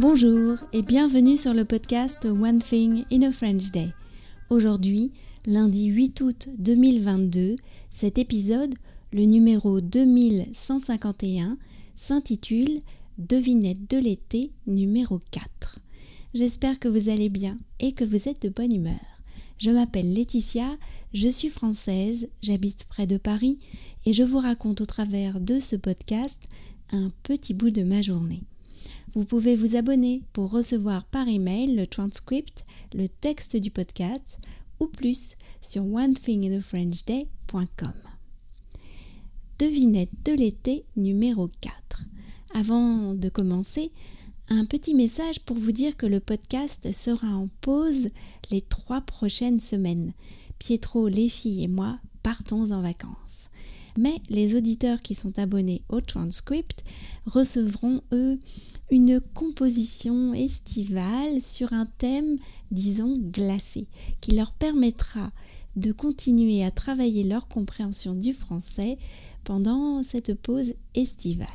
[0.00, 3.88] Bonjour et bienvenue sur le podcast One Thing in a French Day.
[4.48, 5.10] Aujourd'hui,
[5.44, 7.56] lundi 8 août 2022,
[7.90, 8.72] cet épisode,
[9.12, 11.58] le numéro 2151,
[11.96, 12.80] s'intitule
[13.18, 15.80] Devinette de l'été numéro 4.
[16.32, 19.00] J'espère que vous allez bien et que vous êtes de bonne humeur.
[19.58, 20.76] Je m'appelle Laetitia,
[21.12, 23.58] je suis française, j'habite près de Paris
[24.06, 26.44] et je vous raconte au travers de ce podcast
[26.92, 28.44] un petit bout de ma journée.
[29.14, 34.38] Vous pouvez vous abonner pour recevoir par email le transcript, le texte du podcast
[34.80, 37.92] ou plus sur onethinginafrenchday.com.
[39.58, 42.04] Devinette de l'été numéro 4.
[42.54, 43.92] Avant de commencer,
[44.50, 48.08] un petit message pour vous dire que le podcast sera en pause
[48.50, 50.12] les trois prochaines semaines.
[50.58, 53.48] Pietro, les filles et moi partons en vacances.
[53.96, 56.84] Mais les auditeurs qui sont abonnés au transcript
[57.26, 58.38] recevront, eux,
[58.90, 62.36] une composition estivale sur un thème,
[62.70, 63.86] disons, glacé,
[64.20, 65.30] qui leur permettra
[65.76, 68.98] de continuer à travailler leur compréhension du français
[69.44, 71.48] pendant cette pause estivale.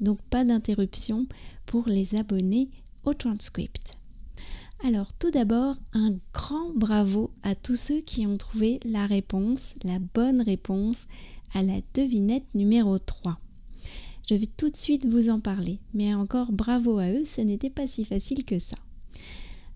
[0.00, 1.26] Donc pas d'interruption
[1.66, 2.68] pour les abonnés
[3.04, 3.98] au transcript.
[4.84, 9.98] Alors tout d'abord, un grand bravo à tous ceux qui ont trouvé la réponse, la
[9.98, 11.06] bonne réponse
[11.54, 13.38] à la devinette numéro 3.
[14.28, 17.68] Je vais tout de suite vous en parler, mais encore bravo à eux, ce n'était
[17.68, 18.76] pas si facile que ça.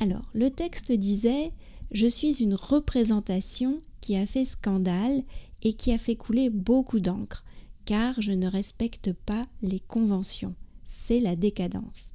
[0.00, 1.52] Alors, le texte disait
[1.92, 5.22] Je suis une représentation qui a fait scandale
[5.62, 7.44] et qui a fait couler beaucoup d'encre,
[7.84, 10.56] car je ne respecte pas les conventions.
[10.84, 12.08] C'est la décadence.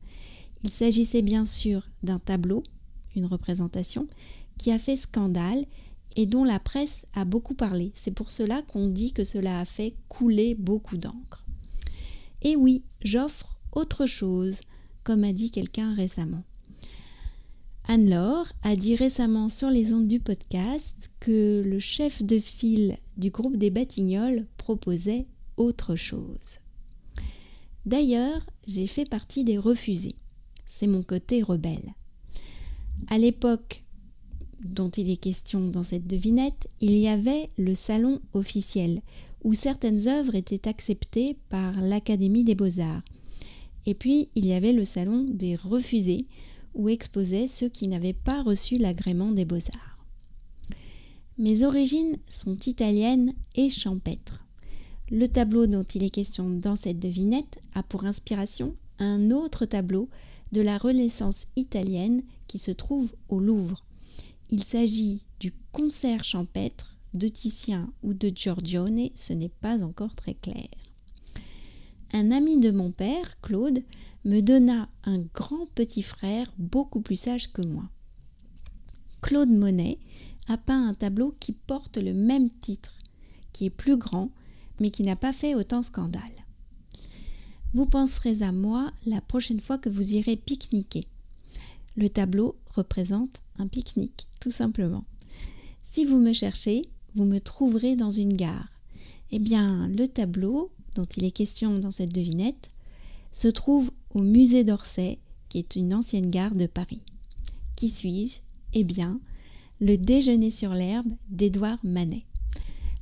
[0.64, 2.62] Il s'agissait bien sûr d'un tableau,
[3.16, 4.06] une représentation,
[4.58, 5.64] qui a fait scandale
[6.18, 7.92] et dont la presse a beaucoup parlé.
[7.94, 11.47] C'est pour cela qu'on dit que cela a fait couler beaucoup d'encre.
[12.42, 14.62] Et oui, j'offre autre chose,
[15.04, 16.44] comme a dit quelqu'un récemment.
[17.90, 23.30] Anne-Laure a dit récemment sur les ondes du podcast que le chef de file du
[23.30, 25.26] groupe des Batignolles proposait
[25.56, 26.60] autre chose.
[27.86, 30.16] D'ailleurs, j'ai fait partie des refusés.
[30.66, 31.94] C'est mon côté rebelle.
[33.08, 33.84] À l'époque
[34.62, 39.02] dont il est question dans cette devinette, il y avait le salon officiel,
[39.44, 43.04] où certaines œuvres étaient acceptées par l'Académie des beaux-arts.
[43.86, 46.26] Et puis, il y avait le salon des refusés,
[46.74, 49.98] où exposaient ceux qui n'avaient pas reçu l'agrément des beaux-arts.
[51.38, 54.44] Mes origines sont italiennes et champêtres.
[55.10, 60.10] Le tableau dont il est question dans cette devinette a pour inspiration un autre tableau
[60.52, 63.84] de la Renaissance italienne qui se trouve au Louvre.
[64.50, 70.36] Il s'agit du concert champêtre de Titien ou de Giorgione, ce n'est pas encore très
[70.36, 70.68] clair.
[72.14, 73.84] Un ami de mon père, Claude,
[74.24, 77.90] me donna un grand petit frère beaucoup plus sage que moi.
[79.22, 80.00] Claude Monet
[80.48, 82.98] a peint un tableau qui porte le même titre,
[83.52, 84.32] qui est plus grand,
[84.80, 86.22] mais qui n'a pas fait autant scandale.
[87.74, 91.08] Vous penserez à moi la prochaine fois que vous irez pique-niquer.
[91.96, 95.04] Le tableau représente un pique-nique, tout simplement.
[95.84, 96.84] Si vous me cherchez,
[97.18, 98.80] vous me trouverez dans une gare.
[99.32, 102.70] Eh bien, le tableau dont il est question dans cette devinette
[103.34, 105.18] se trouve au musée d'Orsay,
[105.50, 107.02] qui est une ancienne gare de Paris.
[107.76, 108.38] Qui suis-je?
[108.74, 109.20] Eh bien,
[109.82, 112.24] le déjeuner sur l'herbe d'Édouard Manet.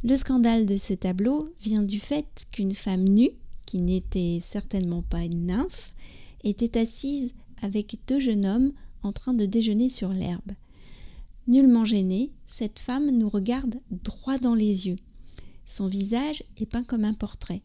[0.05, 3.31] Le scandale de ce tableau vient du fait qu'une femme nue,
[3.65, 5.91] qui n'était certainement pas une nymphe,
[6.45, 8.71] était assise avec deux jeunes hommes
[9.03, 10.53] en train de déjeuner sur l'herbe.
[11.47, 14.97] Nullement gênée, cette femme nous regarde droit dans les yeux.
[15.65, 17.61] Son visage est peint comme un portrait.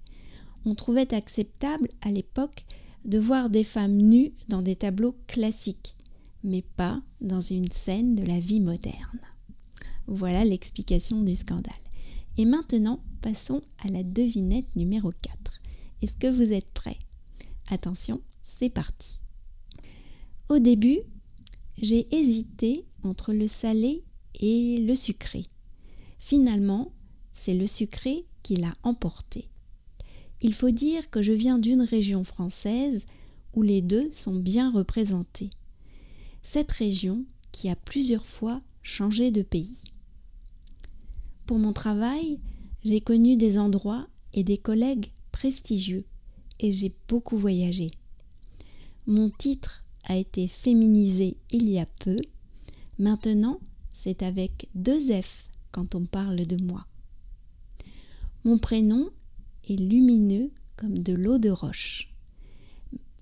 [0.66, 2.66] On trouvait acceptable à l'époque
[3.06, 5.96] de voir des femmes nues dans des tableaux classiques,
[6.44, 9.20] mais pas dans une scène de la vie moderne.
[10.06, 11.72] Voilà l'explication du scandale.
[12.36, 15.62] Et maintenant, passons à la devinette numéro 4.
[16.02, 16.98] Est-ce que vous êtes prêts?
[17.68, 19.20] Attention, c'est parti.
[20.48, 21.00] Au début,
[21.80, 24.04] j'ai hésité entre le salé
[24.40, 25.44] et le sucré.
[26.18, 26.92] Finalement,
[27.32, 29.48] c'est le sucré qui l'a emporté.
[30.42, 33.06] Il faut dire que je viens d'une région française
[33.54, 35.50] où les deux sont bien représentés.
[36.42, 39.82] Cette région qui a plusieurs fois changé de pays.
[41.46, 42.38] Pour mon travail,
[42.84, 46.04] j'ai connu des endroits et des collègues prestigieux
[46.60, 47.88] et j'ai beaucoup voyagé.
[49.06, 52.16] Mon titre a été féminisé il y a peu.
[53.00, 53.60] Maintenant,
[53.94, 56.86] c'est avec deux F quand on parle de moi.
[58.44, 59.08] Mon prénom
[59.70, 62.14] est lumineux comme de l'eau de roche.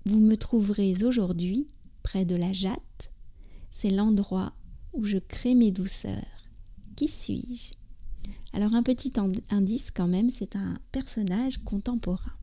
[0.05, 1.69] Vous me trouverez aujourd'hui
[2.03, 3.13] près de la jatte.
[3.71, 4.51] C'est l'endroit
[4.91, 6.49] où je crée mes douceurs.
[6.97, 7.71] Qui suis-je?
[8.51, 9.13] Alors un petit
[9.49, 12.33] indice quand même, c'est un personnage contemporain.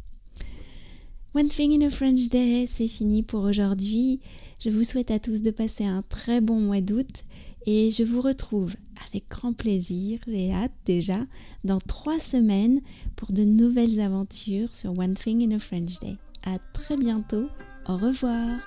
[1.36, 4.20] One Thing in a French Day, c'est fini pour aujourd'hui.
[4.58, 7.24] Je vous souhaite à tous de passer un très bon mois d'août
[7.66, 8.74] et je vous retrouve
[9.06, 11.26] avec grand plaisir, j'ai hâte déjà,
[11.62, 12.80] dans trois semaines
[13.16, 16.16] pour de nouvelles aventures sur One Thing in a French Day.
[16.46, 17.48] À très bientôt,
[17.86, 18.58] au revoir